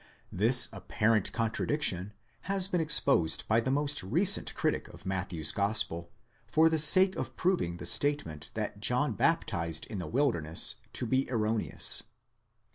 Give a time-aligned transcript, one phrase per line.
[0.31, 2.13] This apparent contradiction
[2.49, 6.09] has been exposed by the most recent critic of Matthew's gospel,
[6.47, 11.29] for the sake of proving the statement that John baptized in the wilderness to be
[11.29, 12.01] erroneous.!.